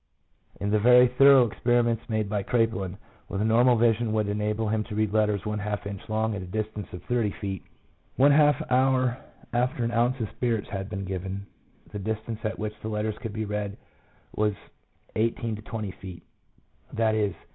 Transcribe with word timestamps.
In 0.59 0.71
the 0.71 0.79
very 0.79 1.07
thorough 1.09 1.47
experi 1.47 1.85
ments 1.85 2.09
made 2.09 2.27
by 2.27 2.41
Kraepelin, 2.41 2.97
where 3.27 3.37
the 3.37 3.45
normal 3.45 3.75
vision 3.75 4.13
would 4.13 4.27
enable 4.29 4.67
him 4.67 4.83
to 4.85 4.95
read 4.95 5.13
letters 5.13 5.45
one 5.45 5.59
half 5.59 5.85
inch 5.85 6.01
long 6.09 6.33
at 6.33 6.41
a 6.41 6.47
distance 6.47 6.91
of 6.91 7.03
thirty 7.03 7.29
feet, 7.29 7.63
one 8.15 8.31
half 8.31 8.59
hour 8.71 9.19
after 9.53 9.83
an 9.83 9.91
ounce 9.91 10.19
of 10.19 10.31
spirits 10.31 10.69
had 10.69 10.89
been 10.89 11.05
given, 11.05 11.45
the 11.91 11.99
distance 11.99 12.39
at 12.43 12.57
which 12.57 12.73
the 12.81 12.87
letters 12.89 13.19
could 13.19 13.31
be 13.31 13.45
read 13.45 13.77
was 14.35 14.55
eighteen 15.15 15.55
to 15.55 15.61
twenty 15.61 15.91
feet— 15.91 16.23
i.e. 16.97 17.35